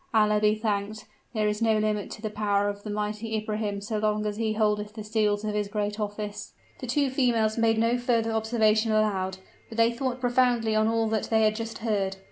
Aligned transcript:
Allah 0.15 0.39
be 0.39 0.55
thanked! 0.55 1.05
there 1.35 1.47
is 1.47 1.61
no 1.61 1.77
limit 1.77 2.09
to 2.09 2.23
the 2.23 2.31
power 2.31 2.69
of 2.69 2.81
the 2.81 2.89
mighty 2.89 3.35
Ibrahim 3.37 3.81
so 3.81 3.99
long 3.99 4.25
as 4.25 4.37
he 4.37 4.53
holdeth 4.53 4.95
the 4.95 5.03
seals 5.03 5.43
of 5.43 5.53
his 5.53 5.67
great 5.67 5.99
office." 5.99 6.53
The 6.79 6.87
two 6.87 7.11
females 7.11 7.55
made 7.55 7.77
no 7.77 7.99
further 7.99 8.31
observation 8.31 8.91
aloud; 8.91 9.37
but 9.69 9.77
they 9.77 9.91
thought 9.91 10.19
profoundly 10.19 10.75
on 10.75 10.87
all 10.87 11.05
that 11.09 11.25
they 11.25 11.43
had 11.43 11.55
just 11.55 11.77
heard. 11.85 12.17